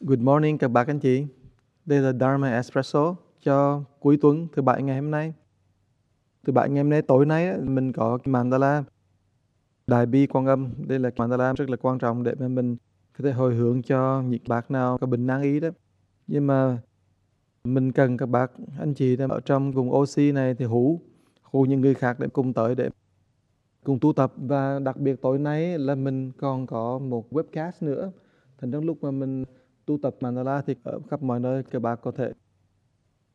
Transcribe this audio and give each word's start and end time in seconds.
Good 0.00 0.20
morning 0.20 0.58
các 0.58 0.68
bác 0.68 0.86
anh 0.86 0.98
chị. 0.98 1.26
Đây 1.86 2.00
là 2.00 2.12
Dharma 2.12 2.50
Espresso 2.50 3.16
cho 3.42 3.82
cuối 4.00 4.18
tuần 4.22 4.48
thứ 4.52 4.62
bảy 4.62 4.82
ngày 4.82 5.00
hôm 5.00 5.10
nay. 5.10 5.32
Thứ 6.46 6.52
bảy 6.52 6.68
ngày 6.70 6.82
hôm 6.82 6.90
nay 6.90 7.02
tối 7.02 7.26
nay 7.26 7.58
mình 7.58 7.92
có 7.92 8.18
mandala 8.24 8.84
đại 9.86 10.06
bi 10.06 10.26
quan 10.26 10.46
âm. 10.46 10.70
Đây 10.86 10.98
là 10.98 11.10
mandala 11.16 11.52
rất 11.52 11.70
là 11.70 11.76
quan 11.76 11.98
trọng 11.98 12.22
để 12.22 12.34
mà 12.38 12.48
mình 12.48 12.76
có 13.18 13.24
thể 13.24 13.32
hồi 13.32 13.54
hướng 13.54 13.82
cho 13.82 14.22
những 14.22 14.42
bác 14.48 14.70
nào 14.70 14.98
có 14.98 15.06
bệnh 15.06 15.26
nan 15.26 15.42
ý 15.42 15.60
đó. 15.60 15.68
Nhưng 16.26 16.46
mà 16.46 16.78
mình 17.64 17.92
cần 17.92 18.16
các 18.16 18.26
bác 18.26 18.52
anh 18.78 18.94
chị 18.94 19.16
ở 19.28 19.40
trong 19.40 19.72
vùng 19.72 19.94
oxy 19.94 20.32
này 20.32 20.54
thì 20.54 20.64
hữu 20.64 21.00
hú 21.42 21.64
những 21.64 21.80
người 21.80 21.94
khác 21.94 22.20
để 22.20 22.28
cùng 22.28 22.52
tới 22.52 22.74
để 22.74 22.90
cùng 23.84 23.98
tu 24.00 24.12
tập 24.12 24.32
và 24.36 24.78
đặc 24.78 24.96
biệt 24.96 25.22
tối 25.22 25.38
nay 25.38 25.78
là 25.78 25.94
mình 25.94 26.32
còn 26.32 26.66
có 26.66 26.98
một 26.98 27.32
webcast 27.32 27.72
nữa. 27.80 28.12
Thành 28.60 28.72
trong 28.72 28.84
lúc 28.84 29.04
mà 29.04 29.10
mình 29.10 29.44
tu 29.86 29.98
tập 30.02 30.16
mandala 30.20 30.62
thì 30.62 30.74
ở 30.82 31.00
khắp 31.10 31.22
mọi 31.22 31.40
nơi 31.40 31.62
các 31.62 31.82
bạn 31.82 31.98
có 32.02 32.10
thể 32.10 32.32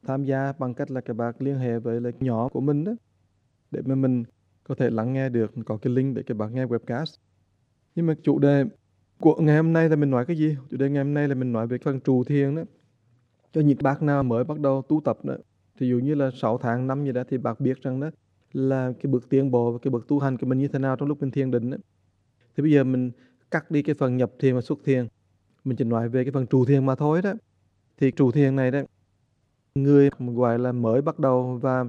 tham 0.07 0.23
gia 0.23 0.53
bằng 0.59 0.73
cách 0.73 0.91
là 0.91 1.01
các 1.01 1.13
bạn 1.13 1.33
liên 1.39 1.55
hệ 1.55 1.79
với 1.79 2.01
là 2.01 2.11
nhỏ 2.19 2.47
của 2.47 2.61
mình 2.61 2.83
đó, 2.83 2.91
để 3.71 3.81
mà 3.85 3.95
mình 3.95 4.23
có 4.63 4.75
thể 4.75 4.89
lắng 4.89 5.13
nghe 5.13 5.29
được, 5.29 5.51
có 5.65 5.77
cái 5.77 5.93
link 5.93 6.15
để 6.15 6.23
các 6.23 6.37
bạn 6.37 6.55
nghe 6.55 6.65
webcast. 6.65 7.17
Nhưng 7.95 8.07
mà 8.07 8.15
chủ 8.23 8.39
đề 8.39 8.65
của 9.19 9.35
ngày 9.41 9.57
hôm 9.57 9.73
nay 9.73 9.89
là 9.89 9.95
mình 9.95 10.11
nói 10.11 10.25
cái 10.25 10.37
gì? 10.37 10.57
Chủ 10.69 10.77
đề 10.77 10.89
ngày 10.89 11.03
hôm 11.03 11.13
nay 11.13 11.27
là 11.27 11.35
mình 11.35 11.51
nói 11.51 11.67
về 11.67 11.77
phần 11.83 12.01
trù 12.01 12.23
thiền 12.23 12.55
đó. 12.55 12.63
Cho 13.53 13.61
những 13.61 13.77
bác 13.81 14.01
nào 14.01 14.23
mới 14.23 14.43
bắt 14.43 14.59
đầu 14.59 14.81
tu 14.81 15.01
tập 15.05 15.25
đó 15.25 15.35
thì 15.79 15.89
dụ 15.89 15.99
như 15.99 16.15
là 16.15 16.31
6 16.33 16.57
tháng 16.57 16.87
năm 16.87 17.05
gì 17.05 17.11
đó 17.11 17.23
thì 17.29 17.37
bác 17.37 17.59
biết 17.59 17.81
rằng 17.81 17.99
đó, 17.99 18.09
là 18.53 18.93
cái 19.01 19.11
bước 19.11 19.29
tiến 19.29 19.51
bộ 19.51 19.71
và 19.71 19.79
cái 19.81 19.91
bước 19.91 20.07
tu 20.07 20.19
hành 20.19 20.37
của 20.37 20.47
mình 20.47 20.59
như 20.59 20.67
thế 20.67 20.79
nào 20.79 20.95
trong 20.95 21.07
lúc 21.07 21.21
mình 21.21 21.31
thiền 21.31 21.51
định 21.51 21.69
đó. 21.69 21.77
thì 22.57 22.63
bây 22.63 22.71
giờ 22.71 22.83
mình 22.83 23.11
cắt 23.51 23.71
đi 23.71 23.83
cái 23.83 23.95
phần 23.95 24.17
nhập 24.17 24.31
thiền 24.39 24.55
và 24.55 24.61
xuất 24.61 24.79
thiền 24.85 25.07
mình 25.63 25.77
chỉ 25.77 25.83
nói 25.83 26.09
về 26.09 26.23
cái 26.23 26.31
phần 26.31 26.45
trụ 26.45 26.65
thiền 26.65 26.85
mà 26.85 26.95
thôi 26.95 27.21
đó. 27.21 27.33
Thì 27.97 28.11
trụ 28.11 28.31
thiền 28.31 28.55
này 28.55 28.71
đó, 28.71 28.79
người 29.75 30.09
gọi 30.19 30.59
là 30.59 30.71
mới 30.71 31.01
bắt 31.01 31.19
đầu 31.19 31.59
và 31.61 31.85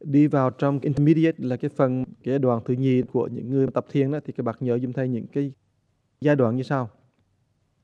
đi 0.00 0.26
vào 0.26 0.50
trong 0.50 0.78
intermediate 0.80 1.36
là 1.38 1.56
cái 1.56 1.70
phần, 1.76 2.04
cái 2.22 2.38
đoạn 2.38 2.62
thứ 2.64 2.74
nhì 2.74 3.02
của 3.02 3.26
những 3.32 3.50
người 3.50 3.66
tập 3.74 3.86
thiền 3.90 4.12
đó, 4.12 4.20
thì 4.24 4.32
các 4.32 4.42
bạn 4.42 4.56
nhớ 4.60 4.78
giùm 4.78 4.92
thầy 4.92 5.08
những 5.08 5.26
cái 5.26 5.52
giai 6.20 6.36
đoạn 6.36 6.56
như 6.56 6.62
sau. 6.62 6.90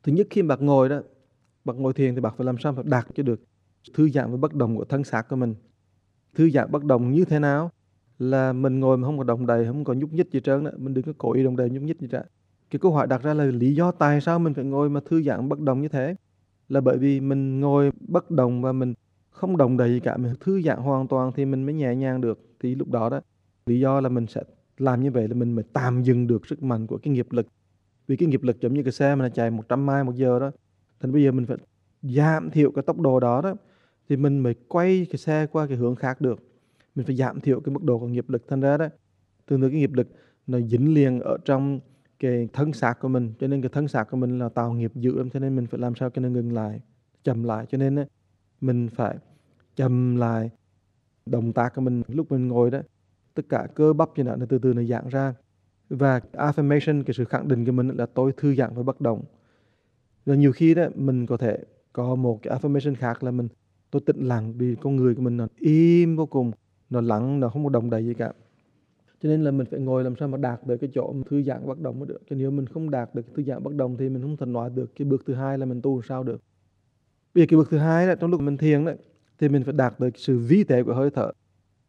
Thứ 0.03 0.13
nhất, 0.13 0.27
khi 0.31 0.43
bạn 0.43 0.67
ngồi 0.67 0.89
đó, 0.89 1.03
bạn 1.65 1.83
ngồi 1.83 1.93
thiền 1.93 2.15
thì 2.15 2.21
bạn 2.21 2.35
phải 2.37 2.45
làm 2.45 2.59
sao 2.59 2.73
phải 2.73 2.85
đạt 2.87 3.07
cho 3.15 3.23
được 3.23 3.41
thư 3.95 4.09
giãn 4.09 4.31
và 4.31 4.37
bất 4.37 4.55
động 4.55 4.77
của 4.77 4.85
thân 4.85 5.05
xác 5.05 5.29
của 5.29 5.37
mình. 5.37 5.55
Thư 6.35 6.51
giãn 6.51 6.71
bất 6.71 6.85
động 6.85 7.11
như 7.11 7.25
thế 7.25 7.39
nào? 7.39 7.71
Là 8.19 8.53
mình 8.53 8.81
ngồi 8.81 8.99
mà 8.99 9.07
không 9.07 9.19
có 9.19 9.25
động 9.25 9.47
đầy 9.47 9.67
không 9.67 9.85
có 9.85 9.95
nhúc 9.95 10.13
nhích 10.13 10.31
gì 10.33 10.41
trơn 10.41 10.65
đó, 10.65 10.71
mình 10.77 10.95
đừng 10.95 11.05
có 11.05 11.13
cố 11.19 11.33
ý 11.33 11.45
động 11.45 11.57
đầy 11.57 11.71
nhúc 11.71 11.83
nhích 11.83 12.01
gì 12.01 12.09
trơn 12.11 12.27
cái 12.71 12.79
câu 12.79 12.93
hỏi 12.93 13.07
đặt 13.07 13.23
ra 13.23 13.35
là 13.35 13.45
lý 13.45 13.75
do 13.75 13.93
tại 13.93 14.21
sao 14.21 14.39
mình 14.39 14.55
phải 14.55 14.65
ngồi 14.65 14.91
mà 14.91 15.01
thư 15.05 15.23
giãn 15.23 15.49
bất 15.49 15.61
động 15.61 15.83
như 15.83 15.89
thế? 15.89 16.15
Là 16.69 16.81
bởi 16.81 16.99
vì 16.99 17.21
mình 17.21 17.61
ngồi 17.61 17.93
bất 18.01 18.31
động 18.31 18.63
và 18.63 18.73
mình 18.73 18.95
không 19.31 19.57
động 19.57 19.77
đầy 19.77 19.91
gì 19.91 20.01
cả, 20.01 20.17
mình 20.17 20.35
thư 20.41 20.63
giãn 20.63 20.79
hoàn 20.79 21.09
toàn 21.09 21.33
thì 21.37 21.45
mình 21.45 21.65
mới 21.65 21.75
nhẹ 21.75 21.95
nhàng 21.95 22.21
được. 22.21 22.41
Thì 22.61 22.75
lúc 22.75 22.91
đó 22.91 23.09
đó, 23.09 23.21
lý 23.67 23.81
do 23.81 24.01
là 24.01 24.09
mình 24.09 24.27
sẽ 24.27 24.43
làm 24.79 25.03
như 25.03 25.11
vậy 25.11 25.29
là 25.29 25.35
mình 25.35 25.53
mới 25.53 25.65
tạm 25.73 26.03
dừng 26.03 26.27
được 26.27 26.47
sức 26.47 26.63
mạnh 26.63 26.87
của 26.87 26.99
cái 26.99 27.15
nghiệp 27.15 27.27
lực. 27.31 27.47
Vì 28.07 28.17
cái 28.17 28.29
nghiệp 28.29 28.43
lực 28.43 28.61
giống 28.61 28.75
như 28.75 28.83
cái 28.83 28.93
xe 28.93 29.15
mà 29.15 29.23
nó 29.23 29.29
chạy 29.29 29.51
100 29.51 29.87
mai 29.87 30.05
một 30.05 30.15
giờ 30.15 30.39
đó, 30.39 30.51
thành 31.01 31.13
bây 31.13 31.23
giờ 31.23 31.33
mình 31.33 31.47
phải 31.47 31.57
giảm 32.03 32.51
thiểu 32.51 32.71
cái 32.71 32.83
tốc 32.83 33.01
độ 33.01 33.21
đó 33.21 33.41
đó, 33.41 33.55
thì 34.09 34.17
mình 34.17 34.39
mới 34.39 34.55
quay 34.69 35.07
cái 35.11 35.19
xe 35.19 35.47
qua 35.47 35.67
cái 35.67 35.77
hướng 35.77 35.95
khác 35.95 36.21
được. 36.21 36.39
Mình 36.95 37.07
phải 37.07 37.17
giảm 37.17 37.41
thiểu 37.41 37.61
cái 37.61 37.75
mức 37.75 37.83
độ 37.83 37.99
của 37.99 38.07
nghiệp 38.07 38.31
lực. 38.31 38.49
Thành 38.49 38.61
ra 38.61 38.77
đó, 38.77 38.89
thường 39.47 39.61
thường 39.61 39.71
cái 39.71 39.81
nghiệp 39.81 39.93
lực 39.93 40.09
nó 40.47 40.61
dính 40.61 40.95
liền 40.95 41.21
ở 41.21 41.39
trong 41.45 41.81
cái 42.19 42.49
thân 42.53 42.73
xác 42.73 43.01
của 43.01 43.09
mình. 43.09 43.33
Cho 43.41 43.47
nên 43.47 43.63
cái 43.63 43.69
thân 43.69 43.89
xác 43.89 44.05
của 44.11 44.17
mình 44.17 44.39
là 44.39 44.49
tạo 44.49 44.73
nghiệp 44.73 44.93
dữ 44.95 45.25
cho 45.33 45.41
nên 45.41 45.57
mình 45.57 45.67
phải 45.67 45.81
làm 45.81 45.95
sao 45.95 46.11
cho 46.11 46.23
nó 46.23 46.29
ngừng 46.29 46.53
lại, 46.53 46.81
chậm 47.25 47.43
lại. 47.43 47.67
Cho 47.71 47.79
nên 47.79 48.05
mình 48.61 48.89
phải 48.89 49.17
chậm 49.77 50.17
lại 50.17 50.51
động 51.27 51.53
tác 51.53 51.75
của 51.75 51.81
mình. 51.81 52.03
Lúc 52.09 52.33
mình 52.33 52.49
ngồi 52.49 52.71
đó, 52.71 52.81
tất 53.35 53.43
cả 53.49 53.67
cơ 53.75 53.93
bắp 53.93 54.09
như 54.17 54.23
nó 54.23 54.37
từ 54.49 54.59
từ 54.59 54.75
nó 54.75 54.83
giãn 54.83 55.09
ra. 55.09 55.35
Và 55.91 56.21
affirmation, 56.33 57.03
cái 57.03 57.15
sự 57.15 57.25
khẳng 57.25 57.49
định 57.49 57.65
của 57.67 57.73
mình 57.73 57.89
là 57.89 58.07
tôi 58.07 58.33
thư 58.37 58.55
giãn 58.55 58.71
và 58.75 58.83
bất 58.83 59.01
động. 59.01 59.25
Và 60.27 60.35
nhiều 60.35 60.53
khi 60.53 60.75
đó, 60.75 60.87
mình 60.95 61.27
có 61.27 61.37
thể 61.37 61.59
có 61.93 62.15
một 62.15 62.41
cái 62.43 62.59
affirmation 62.59 62.95
khác 62.95 63.23
là 63.23 63.31
mình, 63.31 63.49
tôi 63.91 64.03
tĩnh 64.07 64.25
lặng 64.25 64.53
vì 64.57 64.77
con 64.81 64.97
người 64.97 65.15
của 65.15 65.23
mình 65.23 65.37
nó 65.37 65.47
im 65.57 66.17
vô 66.17 66.27
cùng, 66.27 66.53
nó 66.91 67.01
lặng 67.01 67.41
nó 67.41 67.49
không 67.49 67.65
có 67.65 67.71
động 67.71 67.91
đậy 67.91 68.05
gì 68.05 68.15
cả 68.15 68.33
cho 69.23 69.29
nên 69.29 69.45
là 69.45 69.51
mình 69.51 69.67
phải 69.71 69.81
ngồi 69.81 70.05
làm 70.05 70.17
sao 70.17 70.29
mà 70.29 70.39
đạt 70.39 70.67
được 70.67 70.77
cái 70.77 70.91
chỗ 70.95 71.15
thư 71.31 71.43
giãn 71.43 71.67
bất 71.67 71.81
động 71.81 71.99
mới 71.99 72.09
được. 72.09 72.19
Cho 72.31 72.37
nếu 72.37 72.51
mình 72.51 72.67
không 72.67 72.91
đạt 72.91 73.15
được 73.15 73.35
thư 73.35 73.43
giãn 73.43 73.63
bất 73.63 73.75
động 73.75 73.97
thì 73.97 74.09
mình 74.09 74.23
không 74.23 74.37
thể 74.37 74.47
nói 74.47 74.71
được 74.75 74.97
cái 74.97 75.07
bước 75.09 75.23
thứ 75.27 75.35
hai 75.35 75.59
là 75.59 75.67
mình 75.67 75.83
tu 75.83 76.03
sao 76.03 76.23
được. 76.23 76.41
Bây 77.35 77.43
giờ 77.43 77.47
cái 77.49 77.57
bước 77.57 77.71
thứ 77.71 77.79
hai 77.79 78.07
là 78.07 78.15
trong 78.15 78.31
lúc 78.31 78.41
mình 78.41 78.57
thiền 78.57 78.85
đấy 78.85 78.97
thì 79.39 79.49
mình 79.49 79.65
phải 79.65 79.73
đạt 79.73 80.01
được 80.01 80.11
sự 80.19 80.39
vi 80.39 80.65
tế 80.65 80.83
của 80.83 80.95
hơi 80.95 81.11
thở. 81.11 81.33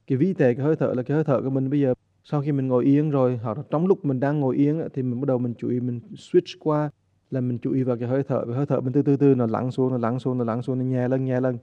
Cái 0.07 0.17
vi 0.17 0.33
tế 0.33 0.53
của 0.53 0.63
hơi 0.63 0.75
thở 0.75 0.93
là 0.97 1.03
cái 1.03 1.15
hơi 1.15 1.23
thở 1.23 1.41
của 1.41 1.49
mình. 1.49 1.69
Bây 1.69 1.79
giờ 1.79 1.93
sau 2.23 2.41
khi 2.41 2.51
mình 2.51 2.67
ngồi 2.67 2.85
yên 2.85 3.09
rồi, 3.09 3.37
hoặc 3.37 3.57
là 3.57 3.63
trong 3.69 3.87
lúc 3.87 4.05
mình 4.05 4.19
đang 4.19 4.39
ngồi 4.39 4.55
yên 4.55 4.81
thì 4.93 5.03
mình 5.03 5.21
bắt 5.21 5.27
đầu 5.27 5.37
mình 5.37 5.53
chú 5.57 5.69
ý, 5.69 5.79
mình 5.79 5.99
switch 6.11 6.57
qua 6.59 6.89
là 7.31 7.41
mình 7.41 7.57
chú 7.57 7.71
ý 7.71 7.83
vào 7.83 7.97
cái 7.97 8.09
hơi 8.09 8.23
thở. 8.23 8.45
Và 8.45 8.55
hơi 8.55 8.65
thở 8.65 8.81
mình 8.81 8.93
từ 8.93 9.01
từ 9.01 9.17
từ 9.17 9.35
nó 9.35 9.45
lắng 9.45 9.71
xuống, 9.71 9.91
nó 9.91 9.97
lắng 9.97 10.19
xuống, 10.19 10.37
nó 10.37 10.43
lắng 10.43 10.61
xuống, 10.61 10.79
nó 10.79 10.85
nhẹ 10.85 11.07
lên 11.07 11.25
nhẹ 11.25 11.41
lên 11.41 11.57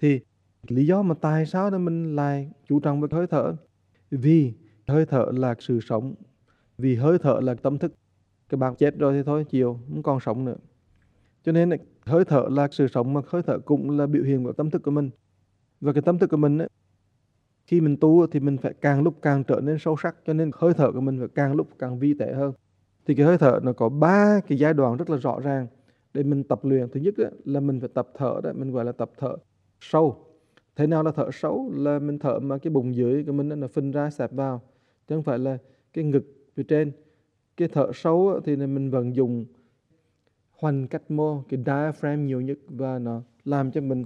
thì 0.00 0.20
lý 0.68 0.86
do 0.86 1.02
mà 1.02 1.14
tại 1.14 1.46
sao 1.46 1.70
đó 1.70 1.78
mình 1.78 2.16
lại 2.16 2.50
chú 2.68 2.80
trọng 2.80 3.00
với 3.00 3.08
hơi 3.12 3.26
thở? 3.26 3.56
Vì 4.10 4.52
hơi 4.88 5.06
thở 5.06 5.26
là 5.34 5.54
sự 5.58 5.80
sống. 5.80 6.14
Vì 6.78 6.94
hơi 6.94 7.18
thở 7.18 7.40
là 7.42 7.54
tâm 7.54 7.78
thức. 7.78 7.92
Cái 8.48 8.58
bạn 8.58 8.74
chết 8.74 8.98
rồi 8.98 9.12
thì 9.12 9.22
thôi 9.22 9.44
chiều 9.50 9.78
không 9.88 10.02
còn 10.02 10.20
sống 10.20 10.44
nữa. 10.44 10.56
Cho 11.44 11.52
nên 11.52 11.70
hơi 12.04 12.24
thở 12.24 12.46
là 12.50 12.68
sự 12.70 12.88
sống 12.88 13.12
mà 13.12 13.20
hơi 13.26 13.42
thở 13.42 13.58
cũng 13.58 13.98
là 13.98 14.06
biểu 14.06 14.24
hiện 14.24 14.44
của 14.44 14.52
tâm 14.52 14.70
thức 14.70 14.82
của 14.82 14.90
mình. 14.90 15.10
Và 15.80 15.92
cái 15.92 16.02
tâm 16.02 16.18
thức 16.18 16.30
của 16.30 16.36
mình 16.36 16.58
ấy, 16.58 16.68
khi 17.66 17.80
mình 17.80 17.96
tu 17.96 18.26
thì 18.26 18.40
mình 18.40 18.58
phải 18.58 18.74
càng 18.80 19.02
lúc 19.02 19.14
càng 19.22 19.44
trở 19.44 19.60
nên 19.60 19.78
sâu 19.78 19.96
sắc 20.02 20.16
cho 20.26 20.32
nên 20.32 20.50
hơi 20.54 20.74
thở 20.74 20.92
của 20.92 21.00
mình 21.00 21.18
phải 21.18 21.28
càng 21.34 21.54
lúc 21.54 21.68
càng 21.78 21.98
vi 21.98 22.14
tế 22.14 22.32
hơn. 22.32 22.52
Thì 23.06 23.14
cái 23.14 23.26
hơi 23.26 23.38
thở 23.38 23.60
nó 23.62 23.72
có 23.72 23.88
ba 23.88 24.40
cái 24.48 24.58
giai 24.58 24.74
đoạn 24.74 24.96
rất 24.96 25.10
là 25.10 25.16
rõ 25.16 25.40
ràng 25.40 25.66
để 26.14 26.22
mình 26.22 26.44
tập 26.44 26.64
luyện. 26.64 26.88
Thứ 26.88 27.00
nhất 27.00 27.14
ấy, 27.16 27.30
là 27.44 27.60
mình 27.60 27.80
phải 27.80 27.88
tập 27.94 28.08
thở 28.14 28.40
đó 28.42 28.52
mình 28.54 28.72
gọi 28.72 28.84
là 28.84 28.92
tập 28.92 29.10
thở 29.18 29.36
sâu. 29.80 30.24
Thế 30.76 30.86
nào 30.86 31.02
là 31.02 31.12
thở 31.16 31.30
sâu? 31.32 31.72
Là 31.74 31.98
mình 31.98 32.18
thở 32.18 32.38
mà 32.38 32.58
cái 32.58 32.70
bụng 32.70 32.94
dưới 32.94 33.24
của 33.24 33.32
mình 33.32 33.48
nó 33.48 33.66
phình 33.68 33.90
ra 33.90 34.10
sạp 34.10 34.32
vào 34.32 34.62
chứ 35.08 35.14
không 35.16 35.22
phải 35.22 35.38
là 35.38 35.58
cái 35.92 36.04
ngực 36.04 36.24
phía 36.54 36.62
trên. 36.62 36.92
Cái 37.56 37.68
thở 37.68 37.90
sâu 37.94 38.40
thì 38.44 38.56
mình 38.56 38.90
vẫn 38.90 39.16
dùng 39.16 39.44
hoành 40.50 40.88
cách 40.88 41.10
mô, 41.10 41.42
cái 41.48 41.60
diaphragm 41.66 42.26
nhiều 42.26 42.40
nhất 42.40 42.58
và 42.68 42.98
nó 42.98 43.22
làm 43.44 43.70
cho 43.70 43.80
mình 43.80 44.04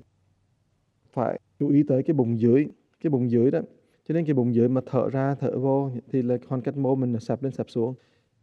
phải 1.13 1.41
chú 1.59 1.69
ý 1.69 1.83
tới 1.89 2.03
cái 2.03 2.15
bụng 2.15 2.41
dưới, 2.41 2.67
cái 3.01 3.11
bụng 3.11 3.31
dưới 3.31 3.51
đó. 3.51 3.61
Cho 4.09 4.15
nên 4.15 4.25
cái 4.25 4.35
bụng 4.35 4.55
dưới 4.55 4.69
mà 4.69 4.81
thở 4.87 5.09
ra, 5.11 5.35
thở 5.35 5.59
vô 5.59 5.91
thì 6.13 6.23
là 6.23 6.39
hoành 6.49 6.61
cách 6.61 6.77
mô 6.77 6.95
mình 6.95 7.21
sập 7.21 7.43
lên 7.43 7.53
sập 7.53 7.71
xuống. 7.71 7.95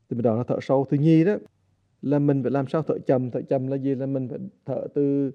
Thì 0.09 0.15
mình 0.15 0.23
đó 0.23 0.35
là 0.35 0.43
thở 0.43 0.57
sâu. 0.61 0.85
Thứ 0.89 0.97
nhì 0.97 1.23
đó 1.23 1.35
là 2.01 2.19
mình 2.19 2.43
phải 2.43 2.51
làm 2.51 2.67
sao 2.67 2.81
thở 2.81 2.97
chậm. 2.99 3.31
Thở 3.31 3.41
chậm 3.41 3.67
là 3.67 3.77
gì? 3.77 3.95
Là 3.95 4.05
mình 4.05 4.27
phải 4.27 4.39
thở 4.65 4.87
từ 4.93 5.31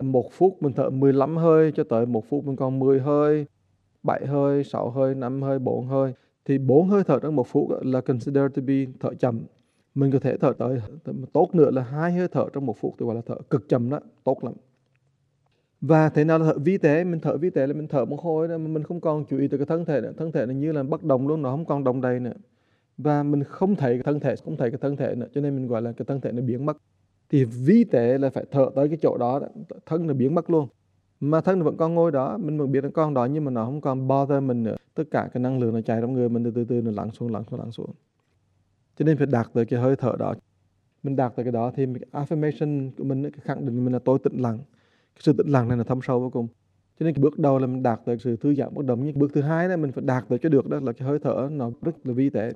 một 0.00 0.32
phút, 0.32 0.56
mình 0.60 0.72
thở 0.72 0.90
15 0.90 1.36
hơi 1.36 1.72
cho 1.72 1.84
tới 1.84 2.06
một 2.06 2.24
phút. 2.28 2.44
Mình 2.44 2.56
còn 2.56 2.78
10 2.78 3.00
hơi 3.00 3.46
7 4.02 4.26
hơi 4.26 4.64
6 4.64 4.90
hơi 4.90 5.14
5 5.14 5.42
hơi 5.42 5.58
4 5.58 5.86
hơi 5.86 6.12
thì 6.46 6.58
bốn 6.58 6.88
hơi 6.88 7.04
thở 7.04 7.18
trong 7.18 7.36
một 7.36 7.46
phút 7.48 7.70
là 7.82 8.00
consider 8.00 8.44
to 8.54 8.62
be 8.66 8.74
thở 9.00 9.14
chậm. 9.14 9.40
Mình 9.94 10.10
có 10.10 10.18
thể 10.18 10.36
thở 10.36 10.52
tới 10.58 10.78
tốt 11.32 11.50
nữa 11.52 11.70
là 11.70 11.82
hai 11.82 12.12
hơi 12.12 12.28
thở 12.28 12.44
trong 12.52 12.66
một 12.66 12.76
phút 12.80 12.94
thì 12.98 13.06
gọi 13.06 13.14
là 13.14 13.20
thở 13.26 13.34
cực 13.50 13.68
chậm 13.68 13.90
đó, 13.90 14.00
tốt 14.24 14.44
lắm. 14.44 14.54
Và 15.80 16.08
thế 16.08 16.24
nào 16.24 16.38
là 16.38 16.44
thở 16.44 16.58
vi 16.58 16.78
tế? 16.78 17.04
Mình 17.04 17.20
thở 17.20 17.36
vi 17.36 17.50
tế 17.50 17.66
là 17.66 17.72
mình 17.72 17.88
thở 17.88 18.04
một 18.04 18.20
hồi 18.20 18.48
đó 18.48 18.58
mà 18.58 18.68
mình 18.68 18.82
không 18.82 19.00
còn 19.00 19.24
chú 19.24 19.38
ý 19.38 19.48
tới 19.48 19.58
cái 19.58 19.66
thân 19.66 19.84
thể 19.84 20.00
nữa. 20.00 20.12
Thân 20.16 20.32
thể 20.32 20.46
nó 20.46 20.52
như 20.52 20.72
là 20.72 20.82
bất 20.82 21.02
động 21.02 21.28
luôn, 21.28 21.42
nó 21.42 21.50
không 21.50 21.64
còn 21.64 21.84
động 21.84 22.00
đầy 22.00 22.20
nữa. 22.20 22.34
Và 22.98 23.22
mình 23.22 23.44
không 23.44 23.76
thấy 23.76 23.94
cái 23.94 24.02
thân 24.02 24.20
thể, 24.20 24.34
không 24.44 24.56
thấy 24.56 24.70
cái 24.70 24.78
thân 24.82 24.96
thể 24.96 25.14
nữa, 25.14 25.26
cho 25.34 25.40
nên 25.40 25.56
mình 25.56 25.66
gọi 25.66 25.82
là 25.82 25.92
cái 25.92 26.04
thân 26.08 26.20
thể 26.20 26.32
nó 26.32 26.42
biến 26.42 26.66
mất. 26.66 26.76
Thì 27.30 27.44
vi 27.44 27.84
tế 27.84 28.18
là 28.18 28.30
phải 28.30 28.44
thở 28.50 28.70
tới 28.74 28.88
cái 28.88 28.98
chỗ 29.02 29.16
đó, 29.16 29.40
thân 29.86 30.06
nó 30.06 30.14
biến 30.14 30.34
mất 30.34 30.50
luôn 30.50 30.68
mà 31.20 31.40
thân 31.40 31.62
vẫn 31.62 31.76
còn 31.76 31.94
ngồi 31.94 32.12
đó, 32.12 32.38
mình 32.38 32.58
vẫn 32.58 32.72
biết 32.72 32.84
nó 32.84 32.90
còn 32.94 33.14
đó 33.14 33.24
nhưng 33.24 33.44
mà 33.44 33.50
nó 33.50 33.64
không 33.64 33.80
còn 33.80 34.08
bother 34.08 34.42
mình 34.42 34.62
nữa. 34.62 34.76
Tất 34.94 35.04
cả 35.10 35.28
cái 35.34 35.40
năng 35.42 35.58
lượng 35.58 35.74
nó 35.74 35.80
chạy 35.80 36.00
trong 36.00 36.12
người 36.12 36.28
mình 36.28 36.44
từ 36.44 36.50
từ 36.50 36.64
từ 36.64 36.82
nó 36.82 36.90
lắng 36.90 37.10
xuống 37.10 37.32
lắng 37.32 37.44
xuống 37.50 37.60
lắng 37.60 37.72
xuống. 37.72 37.90
Cho 38.96 39.04
nên 39.04 39.16
phải 39.16 39.26
đạt 39.26 39.46
tới 39.52 39.64
cái 39.64 39.80
hơi 39.80 39.96
thở 39.96 40.12
đó. 40.18 40.34
Mình 41.02 41.16
đạt 41.16 41.36
tới 41.36 41.44
cái 41.44 41.52
đó 41.52 41.72
thì 41.76 41.86
affirmation 42.12 42.90
của 42.98 43.04
mình 43.04 43.22
cái 43.22 43.40
khẳng 43.42 43.66
định 43.66 43.84
mình 43.84 43.92
là 43.92 43.98
tôi 43.98 44.18
tĩnh 44.18 44.36
lặng. 44.36 44.58
Cái 45.14 45.20
sự 45.20 45.32
tĩnh 45.32 45.48
lặng 45.48 45.68
này 45.68 45.78
là 45.78 45.84
thâm 45.84 46.00
sâu 46.02 46.20
vô 46.20 46.30
cùng. 46.30 46.46
Cho 47.00 47.04
nên 47.04 47.14
cái 47.14 47.22
bước 47.22 47.38
đầu 47.38 47.58
là 47.58 47.66
mình 47.66 47.82
đạt 47.82 48.00
tới 48.04 48.18
sự 48.18 48.36
thư 48.36 48.54
giãn 48.54 48.74
bất 48.74 48.86
động 48.86 49.00
nhưng 49.04 49.18
bước 49.18 49.30
thứ 49.34 49.40
hai 49.40 49.68
là 49.68 49.76
mình 49.76 49.92
phải 49.92 50.04
đạt 50.06 50.24
tới 50.28 50.38
cho 50.38 50.48
được 50.48 50.68
đó 50.68 50.80
là 50.82 50.92
cái 50.92 51.08
hơi 51.08 51.18
thở 51.18 51.48
nó 51.52 51.70
rất 51.82 52.06
là 52.06 52.12
vi 52.12 52.30
tế. 52.30 52.52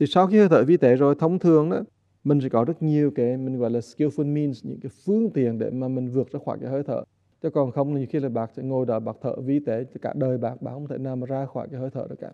Thì 0.00 0.06
sau 0.06 0.26
khi 0.26 0.38
hơi 0.38 0.48
thở 0.48 0.64
vi 0.64 0.76
tế 0.76 0.96
rồi, 0.96 1.14
thông 1.18 1.38
thường 1.38 1.70
đó, 1.70 1.80
mình 2.24 2.40
sẽ 2.40 2.48
có 2.48 2.64
rất 2.64 2.82
nhiều 2.82 3.10
cái, 3.14 3.36
mình 3.36 3.58
gọi 3.58 3.70
là 3.70 3.80
skillful 3.80 4.32
means, 4.32 4.64
những 4.64 4.80
cái 4.80 4.90
phương 5.06 5.30
tiện 5.30 5.58
để 5.58 5.70
mà 5.70 5.88
mình 5.88 6.10
vượt 6.10 6.32
ra 6.32 6.40
khỏi 6.46 6.58
cái 6.60 6.70
hơi 6.70 6.82
thở 6.82 7.04
chứ 7.42 7.50
còn 7.50 7.72
không 7.72 7.94
thì 7.94 7.98
nhiều 7.98 8.06
khi 8.10 8.20
là 8.20 8.28
bạc 8.28 8.50
sẽ 8.56 8.62
ngồi 8.62 8.86
đó 8.86 9.00
bạc 9.00 9.16
thở 9.22 9.40
vi 9.40 9.60
tế 9.60 9.84
cả 10.02 10.12
đời 10.16 10.38
bạc 10.38 10.62
bạc 10.62 10.70
không 10.70 10.88
thể 10.88 10.98
nào 10.98 11.16
mà 11.16 11.26
ra 11.26 11.46
khỏi 11.46 11.68
cái 11.70 11.80
hơi 11.80 11.90
thở 11.90 12.06
được 12.10 12.16
cả. 12.20 12.30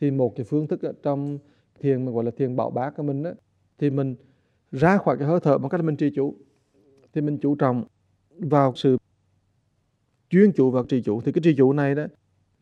Thì 0.00 0.10
một 0.10 0.32
cái 0.36 0.44
phương 0.44 0.66
thức 0.66 0.80
trong 1.02 1.38
thiền 1.80 2.04
mà 2.04 2.12
gọi 2.12 2.24
là 2.24 2.30
thiền 2.30 2.56
bảo 2.56 2.70
bác 2.70 2.96
của 2.96 3.02
mình 3.02 3.22
đó, 3.22 3.30
thì 3.78 3.90
mình 3.90 4.14
ra 4.72 4.98
khỏi 4.98 5.18
cái 5.18 5.28
hơi 5.28 5.40
thở 5.40 5.58
bằng 5.58 5.70
cách 5.70 5.80
là 5.80 5.86
mình 5.86 5.96
trì 5.96 6.10
chủ 6.14 6.34
thì 7.12 7.20
mình 7.20 7.38
chú 7.38 7.54
trọng 7.54 7.84
vào 8.38 8.72
sự 8.76 8.96
chuyên 10.30 10.52
chủ 10.52 10.70
và 10.70 10.82
trì 10.88 11.02
chủ 11.02 11.20
thì 11.20 11.32
cái 11.32 11.42
trì 11.42 11.54
chủ 11.56 11.72
này 11.72 11.94
đó 11.94 12.06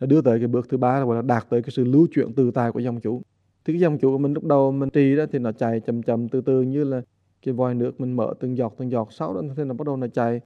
là 0.01 0.07
đưa 0.07 0.23
tới 0.23 0.39
cái 0.39 0.49
bước 0.49 0.69
thứ 0.69 0.77
ba 0.77 0.99
là 0.99 1.05
gọi 1.05 1.17
là 1.17 1.23
đạt 1.23 1.47
tới 1.51 1.63
cái 1.63 1.71
sự 1.71 1.85
lưu 1.85 2.07
chuyển 2.11 2.33
từ 2.33 2.51
tài 2.51 2.73
của 2.73 2.81
dòng 2.81 3.01
chủ 3.01 3.23
thì 3.65 3.73
cái 3.73 3.81
dòng 3.81 3.99
chủ 3.99 4.11
của 4.11 4.19
mình 4.19 4.33
lúc 4.33 4.45
đầu 4.45 4.73
mình 4.73 4.91
trì 4.91 5.17
đó 5.17 5.25
thì 5.33 5.39
nó 5.39 5.53
chạy 5.53 5.81
chậm 5.81 6.03
chậm 6.03 6.29
từ 6.29 6.41
từ 6.41 6.63
như 6.63 6.85
là 6.85 7.03
cái 7.43 7.55
vòi 7.55 7.75
nước 7.75 8.01
mình 8.01 8.13
mở 8.13 8.35
từng 8.41 8.57
giọt 8.57 8.75
từng 8.79 8.91
giọt. 8.91 9.09
Sau 9.13 9.35
đó 9.35 9.43
thì 9.57 9.65
nó 9.65 9.75
bắt 9.75 9.87
đầu 9.87 9.97
nó 9.97 10.07
chạy 10.07 10.41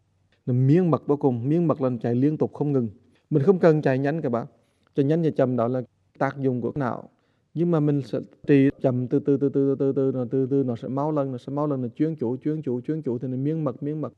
nó 0.46 0.54
miếng 0.54 0.90
mật 0.90 1.02
vô 1.06 1.16
cùng, 1.16 1.48
miếng 1.48 1.68
mật 1.68 1.80
là 1.80 1.90
chạy 2.02 2.14
liên 2.14 2.36
tục 2.36 2.54
không 2.54 2.72
ngừng. 2.72 2.88
Mình 3.30 3.42
không 3.42 3.58
cần 3.58 3.82
chạy 3.82 3.98
nhanh 3.98 4.20
các 4.20 4.28
bạn 4.28 4.46
chạy 4.94 5.04
nhanh 5.04 5.22
và 5.22 5.30
chậm 5.30 5.56
đó 5.56 5.68
là 5.68 5.82
tác 6.18 6.38
dụng 6.38 6.60
của 6.60 6.72
não. 6.74 7.08
Nhưng 7.54 7.70
mà 7.70 7.80
mình 7.80 8.02
sẽ 8.02 8.18
trì 8.46 8.68
chậm 8.80 9.08
từ 9.08 9.18
từ 9.18 9.36
từ 9.36 9.48
từ 9.48 9.74
từ 9.78 9.92
từ, 9.92 10.12
nó, 10.14 10.24
từ 10.30 10.46
từ, 10.46 10.62
nó 10.62 10.76
sẽ 10.76 10.88
máu 10.88 11.12
lần 11.12 11.32
nó 11.32 11.38
sẽ 11.38 11.52
máu 11.52 11.66
lần 11.66 11.82
nó 11.82 11.88
chuyên 11.88 12.16
chủ 12.16 12.36
chuyên 12.36 12.62
chủ 12.62 12.80
chuyên 12.80 13.02
chủ 13.02 13.18
thì 13.18 13.28
nó 13.28 13.36
miếng 13.36 13.64
mật 13.64 13.82
miếng 13.82 14.00
mật 14.00 14.12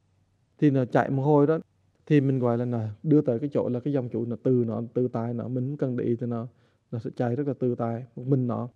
thì 0.58 0.70
nó 0.70 0.84
chạy 0.84 1.10
một 1.10 1.22
hồi 1.22 1.46
đó, 1.46 1.58
thì 2.06 2.20
mình 2.20 2.38
gọi 2.38 2.58
là 2.58 2.64
nó 2.64 2.80
đưa 3.02 3.20
tới 3.20 3.38
cái 3.38 3.50
chỗ 3.52 3.68
là 3.68 3.80
cái 3.80 3.92
dòng 3.92 4.08
chủ 4.08 4.24
nó 4.24 4.36
từ 4.42 4.64
nó, 4.66 4.82
từ 4.94 5.08
tài 5.08 5.34
nó. 5.34 5.48
Mình 5.48 5.76
cần 5.76 5.96
để 5.96 6.04
ý 6.04 6.16
thì 6.16 6.26
nó 6.26 6.46
nó 6.90 6.98
sẽ 6.98 7.10
chạy 7.16 7.36
rất 7.36 7.46
là 7.46 7.54
từ 7.58 7.74
tài 7.74 8.04
một 8.16 8.24
mình 8.26 8.46
nó. 8.46 8.68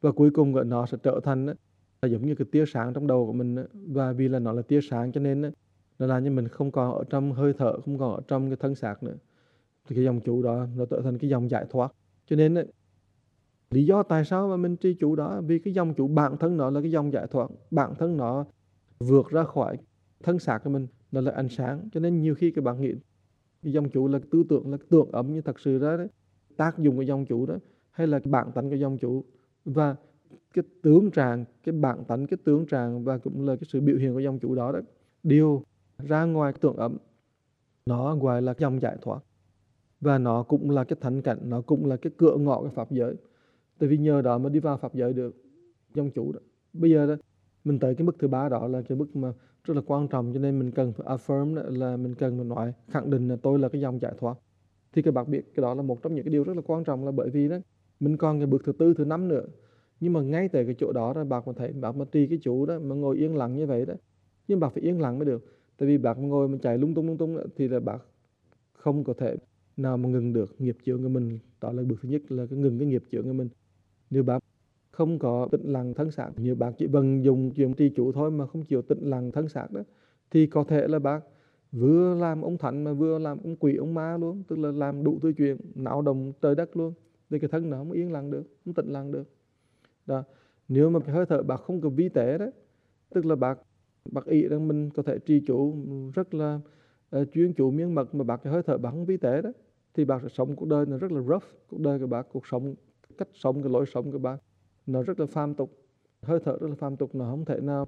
Và 0.00 0.12
cuối 0.12 0.30
cùng 0.30 0.52
gọi 0.52 0.64
nó 0.64 0.86
sẽ 0.86 0.98
trở 1.02 1.20
thành 1.24 1.46
là 1.46 2.08
giống 2.08 2.26
như 2.26 2.34
cái 2.34 2.46
tia 2.52 2.64
sáng 2.66 2.94
trong 2.94 3.06
đầu 3.06 3.26
của 3.26 3.32
mình 3.32 3.56
và 3.72 4.12
vì 4.12 4.28
là 4.28 4.38
nó 4.38 4.52
là 4.52 4.62
tia 4.62 4.80
sáng 4.80 5.12
cho 5.12 5.20
nên 5.20 5.52
nó 6.00 6.06
làm 6.06 6.24
cho 6.24 6.30
mình 6.30 6.48
không 6.48 6.70
còn 6.70 6.94
ở 6.94 7.04
trong 7.10 7.32
hơi 7.32 7.52
thở 7.58 7.80
không 7.80 7.98
còn 7.98 8.14
ở 8.14 8.20
trong 8.28 8.48
cái 8.50 8.56
thân 8.56 8.74
xác 8.74 9.02
nữa. 9.02 9.14
Thì 9.88 9.96
cái 9.96 10.04
dòng 10.04 10.20
chủ 10.20 10.42
đó 10.42 10.66
nó 10.76 10.84
trở 10.84 11.00
thành 11.02 11.18
cái 11.18 11.30
dòng 11.30 11.50
giải 11.50 11.66
thoát. 11.70 11.92
Cho 12.26 12.36
nên 12.36 12.54
đó, 12.54 12.62
lý 13.70 13.84
do 13.86 14.02
tại 14.02 14.24
sao 14.24 14.48
mà 14.48 14.56
mình 14.56 14.76
tri 14.76 14.94
chủ 14.94 15.16
đó? 15.16 15.40
Vì 15.46 15.58
cái 15.58 15.74
dòng 15.74 15.94
chủ 15.94 16.08
bản 16.08 16.36
thân 16.36 16.56
nó 16.56 16.70
là 16.70 16.80
cái 16.80 16.90
dòng 16.90 17.12
giải 17.12 17.26
thoát. 17.30 17.50
Bản 17.70 17.94
thân 17.98 18.16
nó 18.16 18.44
vượt 18.98 19.28
ra 19.30 19.44
khỏi 19.44 19.78
thân 20.22 20.38
xác 20.38 20.58
của 20.64 20.70
mình 20.70 20.86
nó 21.12 21.20
là 21.20 21.32
ánh 21.32 21.48
sáng. 21.48 21.88
Cho 21.92 22.00
nên 22.00 22.20
nhiều 22.20 22.34
khi 22.34 22.50
các 22.50 22.64
bạn 22.64 22.80
nghĩ 22.80 22.94
cái 23.62 23.72
dòng 23.72 23.90
chủ 23.90 24.08
là 24.08 24.18
tư 24.30 24.44
tưởng 24.48 24.70
là 24.70 24.78
tưởng 24.88 25.10
ấm 25.12 25.32
như 25.32 25.40
thật 25.40 25.60
sự 25.60 25.78
đó 25.78 25.96
đấy. 25.96 26.08
Tác 26.56 26.78
dụng 26.78 26.96
của 26.96 27.02
dòng 27.02 27.26
chủ 27.26 27.46
đó 27.46 27.54
hay 27.90 28.06
là 28.06 28.18
cái 28.18 28.30
bản 28.30 28.52
tánh 28.54 28.70
của 28.70 28.76
dòng 28.76 28.98
chủ. 28.98 29.24
Và 29.64 29.96
cái 30.54 30.64
tướng 30.82 31.10
trạng 31.10 31.44
cái 31.64 31.72
bản 31.72 32.04
tánh 32.04 32.26
cái 32.26 32.38
tướng 32.44 32.66
trạng 32.66 33.04
và 33.04 33.18
cũng 33.18 33.46
là 33.46 33.56
cái 33.56 33.64
sự 33.68 33.80
biểu 33.80 33.96
hiện 33.96 34.14
của 34.14 34.20
dòng 34.20 34.38
chủ 34.38 34.54
đó 34.54 34.72
đó. 34.72 34.80
Đều 35.22 35.62
ra 36.08 36.24
ngoài 36.24 36.52
tưởng 36.60 36.76
ấm. 36.76 36.96
Nó 37.86 38.16
gọi 38.16 38.42
là 38.42 38.54
dòng 38.58 38.80
giải 38.80 38.96
thoát. 39.02 39.20
Và 40.00 40.18
nó 40.18 40.42
cũng 40.42 40.70
là 40.70 40.84
cái 40.84 40.96
thánh 41.00 41.22
cảnh, 41.22 41.38
nó 41.42 41.60
cũng 41.60 41.86
là 41.86 41.96
cái 41.96 42.12
cửa 42.16 42.36
ngõ 42.36 42.62
cái 42.62 42.72
pháp 42.74 42.90
giới. 42.90 43.14
Tại 43.78 43.88
vì 43.88 43.96
nhờ 43.96 44.22
đó 44.22 44.38
mà 44.38 44.48
đi 44.48 44.60
vào 44.60 44.76
pháp 44.78 44.94
giới 44.94 45.12
được 45.12 45.36
dòng 45.94 46.10
chủ 46.10 46.32
đó. 46.32 46.40
Bây 46.72 46.90
giờ 46.90 47.06
đó, 47.06 47.14
mình 47.64 47.78
tới 47.78 47.94
cái 47.94 48.06
mức 48.06 48.16
thứ 48.18 48.28
ba 48.28 48.48
đó 48.48 48.68
là 48.68 48.82
cái 48.82 48.98
mức 48.98 49.16
mà 49.16 49.32
rất 49.64 49.74
là 49.74 49.82
quan 49.86 50.08
trọng, 50.08 50.32
cho 50.32 50.40
nên 50.40 50.58
mình 50.58 50.70
cần 50.70 50.92
phải 50.92 51.16
affirm 51.16 51.54
là 51.78 51.96
mình 51.96 52.14
cần 52.14 52.36
phải 52.36 52.44
nói, 52.44 52.72
khẳng 52.88 53.10
định 53.10 53.28
là 53.28 53.36
tôi 53.42 53.58
là 53.58 53.68
cái 53.68 53.80
dòng 53.80 54.00
giải 54.00 54.12
thoát. 54.18 54.38
Thì 54.92 55.02
các 55.02 55.14
bạn 55.14 55.30
biết 55.30 55.42
cái 55.54 55.62
đó 55.62 55.74
là 55.74 55.82
một 55.82 56.02
trong 56.02 56.14
những 56.14 56.24
cái 56.24 56.32
điều 56.32 56.44
rất 56.44 56.56
là 56.56 56.62
quan 56.66 56.84
trọng 56.84 57.04
là 57.04 57.10
bởi 57.12 57.30
vì 57.30 57.48
đó, 57.48 57.56
mình 58.00 58.16
còn 58.16 58.38
cái 58.38 58.46
bước 58.46 58.62
thứ 58.64 58.72
tư, 58.72 58.94
thứ 58.94 59.04
năm 59.04 59.28
nữa. 59.28 59.44
Nhưng 60.00 60.12
mà 60.12 60.20
ngay 60.22 60.48
tại 60.48 60.64
cái 60.64 60.74
chỗ 60.78 60.92
đó 60.92 61.12
đó, 61.14 61.24
bạn 61.24 61.42
mà 61.46 61.52
thấy, 61.56 61.72
bạn 61.72 61.98
mà 61.98 62.04
trì 62.12 62.26
cái 62.26 62.38
chủ 62.42 62.66
đó 62.66 62.78
mà 62.78 62.94
ngồi 62.94 63.16
yên 63.16 63.36
lặng 63.36 63.56
như 63.56 63.66
vậy 63.66 63.86
đó, 63.86 63.94
nhưng 64.48 64.60
bạn 64.60 64.70
phải 64.74 64.82
yên 64.82 65.00
lặng 65.00 65.18
mới 65.18 65.26
được 65.26 65.59
tại 65.80 65.86
vì 65.88 65.98
bạn 65.98 66.28
ngồi 66.28 66.48
mà 66.48 66.58
chạy 66.62 66.78
lung 66.78 66.94
tung 66.94 67.06
lung 67.06 67.18
tung 67.18 67.38
thì 67.56 67.68
là 67.68 67.80
bạn 67.80 67.98
không 68.72 69.04
có 69.04 69.12
thể 69.12 69.36
nào 69.76 69.96
mà 69.96 70.08
ngừng 70.08 70.32
được 70.32 70.60
nghiệp 70.60 70.76
chướng 70.86 71.02
của 71.02 71.08
mình. 71.08 71.38
Đó 71.60 71.72
là 71.72 71.82
bước 71.82 71.96
thứ 72.02 72.08
nhất, 72.08 72.22
là 72.32 72.46
cái 72.50 72.58
ngừng 72.58 72.78
cái 72.78 72.88
nghiệp 72.88 73.04
chướng 73.12 73.24
của 73.24 73.32
mình. 73.32 73.48
Nếu 74.10 74.22
bạn 74.22 74.40
không 74.90 75.18
có 75.18 75.48
tĩnh 75.52 75.72
lặng, 75.72 75.94
thân 75.94 76.10
xác, 76.10 76.30
như 76.36 76.54
bác 76.54 76.70
chỉ 76.78 76.86
vận 76.86 77.24
dùng 77.24 77.50
chuyện 77.54 77.74
trì 77.74 77.88
chủ 77.88 78.12
thôi 78.12 78.30
mà 78.30 78.46
không 78.46 78.64
chịu 78.64 78.82
tĩnh 78.82 79.10
lặng, 79.10 79.32
thân 79.32 79.48
xác 79.48 79.72
đó, 79.72 79.80
thì 80.30 80.46
có 80.46 80.64
thể 80.64 80.88
là 80.88 80.98
bác 80.98 81.20
vừa 81.72 82.14
làm 82.14 82.42
ông 82.42 82.58
thánh 82.58 82.84
mà 82.84 82.92
vừa 82.92 83.18
làm 83.18 83.38
ông 83.44 83.56
quỷ, 83.56 83.76
ông 83.76 83.94
ma 83.94 84.16
luôn. 84.16 84.42
Tức 84.48 84.58
là 84.58 84.72
làm 84.72 85.04
đủ 85.04 85.18
thứ 85.22 85.32
chuyện 85.36 85.56
não 85.74 86.02
đồng 86.02 86.32
trời 86.42 86.54
đất 86.54 86.76
luôn. 86.76 86.92
Thì 87.30 87.38
cái 87.38 87.48
thân 87.48 87.70
nó 87.70 87.76
không 87.76 87.92
yên 87.92 88.12
lặng 88.12 88.30
được, 88.30 88.42
không 88.64 88.74
tĩnh 88.74 88.88
lặng 88.88 89.12
được. 89.12 89.30
Đó, 90.06 90.22
nếu 90.68 90.90
mà 90.90 91.00
cái 91.00 91.14
hơi 91.14 91.26
thở 91.26 91.42
bác 91.42 91.60
không 91.60 91.80
có 91.80 91.88
vi 91.88 92.08
tế 92.08 92.38
đấy 92.38 92.50
tức 93.14 93.26
là 93.26 93.36
bác 93.36 93.58
bác 94.12 94.26
y 94.26 94.48
rằng 94.48 94.68
mình 94.68 94.90
có 94.90 95.02
thể 95.02 95.18
trì 95.18 95.40
chủ 95.46 95.74
rất 96.14 96.34
là 96.34 96.60
uh, 97.16 97.28
chuyên 97.32 97.52
chủ 97.52 97.70
miếng 97.70 97.94
mật 97.94 98.14
mà 98.14 98.24
bác 98.24 98.36
cái 98.42 98.52
hơi 98.52 98.62
thở 98.62 98.78
bác 98.78 98.90
không 98.90 99.06
vi 99.06 99.16
tế 99.16 99.42
đó. 99.42 99.52
Thì 99.94 100.04
bác 100.04 100.22
sẽ 100.22 100.28
sống 100.28 100.56
cuộc 100.56 100.68
đời 100.68 100.86
nó 100.86 100.98
rất 100.98 101.12
là 101.12 101.20
rough 101.20 101.44
cuộc 101.68 101.80
đời 101.80 101.98
của 101.98 102.06
bác 102.06 102.26
cuộc 102.32 102.46
sống 102.46 102.74
cách 103.18 103.28
sống 103.34 103.62
cái 103.62 103.72
lối 103.72 103.86
sống 103.86 104.12
của 104.12 104.18
bác 104.18 104.36
nó 104.86 105.02
rất 105.02 105.20
là 105.20 105.26
phàm 105.26 105.54
tục. 105.54 105.78
Hơi 106.22 106.40
thở 106.44 106.58
rất 106.60 106.68
là 106.68 106.74
phàm 106.74 106.96
tục 106.96 107.14
nó 107.14 107.30
không 107.30 107.44
thể 107.44 107.60
nào 107.60 107.86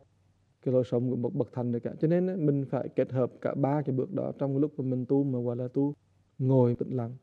cái 0.62 0.74
lối 0.74 0.84
sống 0.84 1.10
của 1.10 1.16
một 1.16 1.34
bậc 1.34 1.48
thành 1.52 1.72
được 1.72 1.78
cả. 1.78 1.94
Cho 2.00 2.08
nên 2.08 2.46
mình 2.46 2.64
phải 2.70 2.88
kết 2.88 3.12
hợp 3.12 3.32
cả 3.40 3.54
ba 3.54 3.82
cái 3.82 3.96
bước 3.96 4.12
đó 4.12 4.32
trong 4.38 4.52
cái 4.52 4.60
lúc 4.60 4.72
mà 4.78 4.84
mình 4.84 5.06
tu 5.06 5.24
mà 5.24 5.40
gọi 5.40 5.56
là 5.56 5.68
tu 5.68 5.94
ngồi 6.38 6.74
tĩnh 6.74 6.96
lặng. 6.96 7.16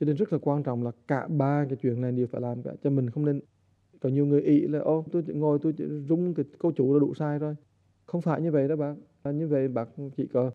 Cho 0.00 0.06
nên 0.06 0.16
rất 0.16 0.32
là 0.32 0.38
quan 0.42 0.62
trọng 0.62 0.82
là 0.82 0.90
cả 1.08 1.28
ba 1.28 1.66
cái 1.68 1.76
chuyện 1.82 2.00
này 2.00 2.12
đều 2.12 2.26
phải 2.26 2.40
làm 2.40 2.62
cả. 2.62 2.74
Cho 2.82 2.90
mình 2.90 3.10
không 3.10 3.24
nên 3.24 3.40
có 4.00 4.08
nhiều 4.08 4.26
người 4.26 4.42
ý 4.42 4.66
là 4.66 4.78
ô 4.78 5.04
tôi 5.12 5.22
chỉ 5.26 5.32
ngồi 5.34 5.58
tôi 5.62 5.72
chỉ 5.72 5.84
rung 6.08 6.34
cái 6.34 6.44
câu 6.58 6.72
chủ 6.72 6.94
là 6.94 7.00
đủ 7.00 7.14
sai 7.14 7.38
rồi 7.38 7.54
không 8.14 8.22
phải 8.22 8.40
như 8.40 8.50
vậy 8.50 8.68
đó 8.68 8.76
bạn. 8.76 8.96
À, 9.22 9.30
như 9.30 9.48
vậy 9.48 9.68
bạn 9.68 9.88
chỉ 10.16 10.26
có 10.26 10.50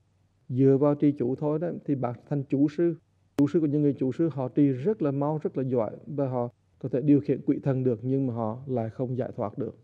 dựa 0.49 0.77
vào 0.79 0.95
trì 0.95 1.11
chủ 1.11 1.35
thôi 1.35 1.59
đó, 1.59 1.67
thì 1.85 1.95
bạn 1.95 2.15
thành 2.29 2.43
chủ 2.43 2.67
sư. 2.69 2.95
Chủ 3.37 3.47
sư 3.47 3.59
của 3.59 3.65
những 3.65 3.81
người 3.81 3.93
chủ 3.93 4.11
sư, 4.11 4.29
họ 4.31 4.47
trì 4.47 4.67
rất 4.67 5.01
là 5.01 5.11
mau, 5.11 5.39
rất 5.43 5.57
là 5.57 5.63
giỏi 5.63 5.91
và 6.07 6.27
họ 6.27 6.49
có 6.79 6.89
thể 6.89 7.01
điều 7.01 7.21
khiển 7.21 7.41
quỷ 7.45 7.59
thần 7.63 7.83
được 7.83 7.99
nhưng 8.03 8.27
mà 8.27 8.33
họ 8.33 8.59
lại 8.67 8.89
không 8.89 9.17
giải 9.17 9.31
thoát 9.35 9.57
được. 9.57 9.77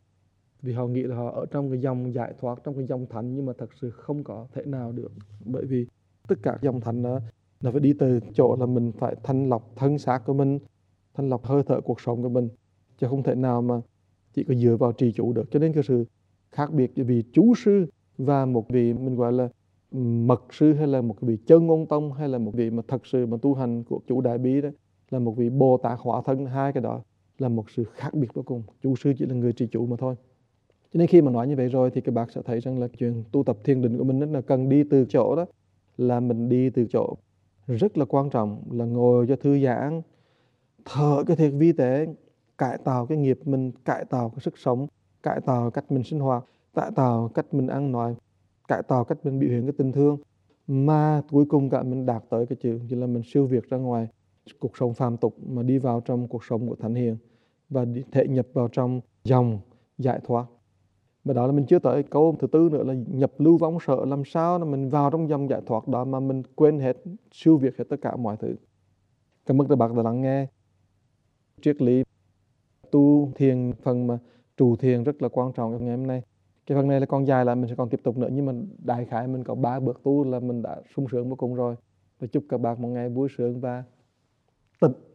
Vì 0.62 0.74
họ 0.74 0.88
nghĩ 0.88 1.04
là 1.04 1.16
họ 1.16 1.32
ở 1.32 1.46
trong 1.46 1.70
cái 1.70 1.82
dòng 1.82 2.14
giải 2.14 2.34
thoát, 2.40 2.60
trong 2.64 2.76
cái 2.76 2.86
dòng 2.86 3.06
thánh 3.10 3.36
nhưng 3.36 3.46
mà 3.46 3.54
thật 3.58 3.70
sự 3.82 3.90
không 3.90 4.24
có 4.24 4.48
thể 4.54 4.66
nào 4.66 4.92
được. 4.92 5.12
Bởi 5.46 5.66
vì 5.66 5.88
tất 6.28 6.36
cả 6.44 6.58
dòng 6.62 6.82
thánh 6.82 7.04
đó 7.04 7.20
là 7.62 7.72
phải 7.72 7.80
đi 7.80 7.94
từ 8.00 8.20
chỗ 8.34 8.56
là 8.60 8.66
mình 8.66 8.92
phải 8.92 9.16
thanh 9.24 9.50
lọc 9.50 9.72
thân 9.76 9.98
xác 9.98 10.26
của 10.26 10.34
mình, 10.34 10.60
thanh 11.14 11.30
lọc 11.30 11.46
hơi 11.46 11.64
thở 11.66 11.82
cuộc 11.82 12.02
sống 12.02 12.24
của 12.24 12.30
mình, 12.30 12.50
chứ 12.98 13.08
không 13.10 13.24
thể 13.24 13.36
nào 13.36 13.62
mà 13.62 13.76
chỉ 14.34 14.44
có 14.44 14.54
dựa 14.54 14.76
vào 14.76 14.92
trì 14.92 15.12
chủ 15.12 15.34
được. 15.34 15.52
Cho 15.52 15.60
nên 15.60 15.74
cái 15.74 15.84
sự 15.84 16.06
khác 16.56 16.74
biệt 16.74 16.92
vì 16.96 17.24
chú 17.34 17.54
sư 17.56 17.86
và 18.18 18.46
một 18.46 18.70
vị 18.70 18.94
mình 18.94 19.16
gọi 19.16 19.34
là 19.34 19.50
ừ, 19.92 19.98
mật 20.00 20.54
sư 20.54 20.74
hay 20.74 20.88
là 20.88 21.02
một 21.02 21.22
vị 21.22 21.38
chân 21.46 21.68
ngôn 21.68 21.86
tông 21.86 22.14
hay 22.14 22.30
là 22.30 22.38
một 22.38 22.52
vị 22.54 22.70
mà 22.70 22.84
thật 22.88 23.06
sự 23.06 23.26
mà 23.26 23.38
tu 23.42 23.54
hành 23.54 23.84
của 23.84 24.00
chủ 24.08 24.22
đại 24.22 24.38
bi 24.38 24.62
đó, 24.62 24.70
là 25.10 25.20
một 25.20 25.32
vị 25.38 25.50
bồ 25.50 25.78
tát 25.78 26.00
hóa 26.02 26.22
thân, 26.26 26.46
hai 26.46 26.74
cái 26.74 26.84
đó 26.84 27.02
là 27.38 27.50
một 27.50 27.70
sự 27.70 27.84
khác 27.84 28.14
biệt 28.14 28.34
vô 28.34 28.42
cùng. 28.46 28.64
Chủ 28.84 28.96
sư 28.96 29.14
chỉ 29.18 29.26
là 29.26 29.36
người 29.36 29.54
trì 29.54 29.68
chủ 29.68 29.86
mà 29.86 29.96
thôi. 30.00 30.16
Cho 30.94 30.98
nên 30.98 31.08
khi 31.08 31.22
mà 31.22 31.32
nói 31.32 31.48
như 31.48 31.56
vậy 31.56 31.68
rồi 31.68 31.92
thì 31.92 32.02
các 32.02 32.12
bạn 32.12 32.30
sẽ 32.30 32.42
thấy 32.46 32.60
rằng 32.60 32.80
là 32.80 32.88
chuyện 32.88 33.24
tu 33.32 33.44
tập 33.44 33.58
thiền 33.64 33.82
định 33.82 33.98
của 33.98 34.04
mình 34.04 34.20
rất 34.20 34.30
là 34.32 34.42
cần 34.42 34.70
đi 34.70 34.84
từ 34.84 35.06
chỗ 35.10 35.36
đó, 35.36 35.46
là 35.98 36.20
mình 36.20 36.50
đi 36.50 36.70
từ 36.70 36.86
chỗ 36.90 37.16
rất 37.68 37.98
là 37.98 38.06
quan 38.06 38.30
trọng, 38.30 38.64
là 38.72 38.86
ngồi 38.86 39.28
cho 39.28 39.36
thư 39.36 39.60
giãn, 39.60 40.02
thở 40.86 41.24
cái 41.28 41.36
thiệt 41.38 41.52
vi 41.58 41.72
tế, 41.72 42.08
cải 42.58 42.78
tạo 42.78 43.06
cái 43.06 43.18
nghiệp 43.18 43.40
mình, 43.46 43.72
cải 43.86 44.06
tạo 44.06 44.30
cái 44.30 44.40
sức 44.40 44.58
sống, 44.58 44.88
cải 45.24 45.42
tạo 45.42 45.72
cách 45.72 45.92
mình 45.92 46.04
sinh 46.04 46.20
hoạt 46.20 46.46
cải 46.76 46.92
tạo 46.96 47.32
cách 47.34 47.54
mình 47.54 47.68
ăn 47.68 47.92
nói, 47.92 48.16
cải 48.68 48.84
tạo 48.84 49.04
cách 49.04 49.18
mình 49.24 49.40
biểu 49.40 49.50
hiện 49.50 49.64
cái 49.64 49.74
tình 49.78 49.92
thương. 49.92 50.18
Mà 50.68 51.22
cuối 51.32 51.46
cùng 51.50 51.70
cả 51.70 51.84
mình 51.84 52.06
đạt 52.06 52.24
tới 52.30 52.46
cái 52.46 52.58
chữ 52.62 52.80
như 52.90 52.96
là 52.96 53.08
mình 53.08 53.22
siêu 53.26 53.46
việt 53.46 53.70
ra 53.70 53.78
ngoài 53.78 54.08
cuộc 54.60 54.78
sống 54.78 54.94
phàm 54.94 55.18
tục 55.18 55.36
mà 55.48 55.64
đi 55.64 55.78
vào 55.78 56.02
trong 56.02 56.28
cuộc 56.28 56.44
sống 56.44 56.68
của 56.68 56.76
thánh 56.76 56.96
hiền 56.96 57.18
và 57.70 57.86
đi 57.86 58.04
thể 58.12 58.28
nhập 58.28 58.48
vào 58.54 58.68
trong 58.68 59.02
dòng 59.24 59.60
giải 59.98 60.20
thoát. 60.24 60.46
Và 61.24 61.34
đó 61.34 61.48
là 61.48 61.54
mình 61.54 61.66
chưa 61.66 61.80
tới 61.80 62.04
câu 62.04 62.36
thứ 62.40 62.48
tư 62.48 62.70
nữa 62.72 62.84
là 62.84 62.94
nhập 63.08 63.32
lưu 63.38 63.58
vong 63.58 63.78
sợ 63.88 64.06
làm 64.06 64.26
sao 64.26 64.60
là 64.60 64.66
mình 64.66 64.90
vào 64.90 65.12
trong 65.12 65.30
dòng 65.30 65.50
giải 65.50 65.62
thoát 65.66 65.88
đó 65.88 66.06
mà 66.06 66.20
mình 66.20 66.44
quên 66.56 66.80
hết, 66.80 66.98
siêu 67.32 67.58
việt 67.58 67.78
hết 67.78 67.86
tất 67.90 67.98
cả 68.02 68.16
mọi 68.16 68.38
thứ. 68.38 68.56
Cảm 69.46 69.62
ơn 69.62 69.68
các 69.68 69.76
bạn 69.76 69.96
đã 69.96 70.04
lắng 70.04 70.22
nghe 70.22 70.48
triết 71.62 71.82
lý 71.82 72.04
tu 72.92 73.32
thiền 73.36 73.72
phần 73.84 74.08
mà 74.08 74.20
trụ 74.58 74.76
thiền 74.76 75.04
rất 75.04 75.22
là 75.22 75.30
quan 75.30 75.54
trọng 75.54 75.86
ngày 75.86 75.98
hôm 75.98 76.08
nay 76.08 76.22
cái 76.66 76.78
phần 76.78 76.88
này 76.88 77.00
là 77.00 77.06
còn 77.06 77.28
dài 77.28 77.46
là 77.46 77.56
mình 77.56 77.70
sẽ 77.70 77.76
còn 77.76 77.90
tiếp 77.90 78.00
tục 78.04 78.18
nữa, 78.18 78.30
nhưng 78.32 78.46
mà 78.46 78.54
đại 78.78 79.06
khái 79.06 79.28
mình 79.28 79.44
có 79.44 79.56
ba 79.56 79.80
bước 79.80 80.04
tu 80.04 80.24
là 80.24 80.40
mình 80.40 80.62
đã 80.62 80.82
sung 80.96 81.08
sướng 81.12 81.30
vô 81.30 81.36
cùng 81.36 81.56
rồi. 81.56 81.76
Và 82.20 82.28
chúc 82.28 82.44
các 82.50 82.58
bạn 82.58 82.82
một 82.82 82.88
ngày 82.88 83.10
vui 83.10 83.30
sướng 83.38 83.62
và 83.62 83.84
tịnh. 84.82 85.15